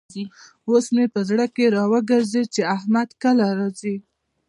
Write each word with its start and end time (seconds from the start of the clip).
اوس 0.69 0.85
مې 0.95 1.05
په 1.13 1.19
زړه 1.29 1.45
کې 1.55 1.65
را 1.75 1.83
وګرزېد 1.91 2.47
چې 2.55 2.61
احمد 2.75 3.09
کله 3.21 3.45
راځي. 3.57 3.95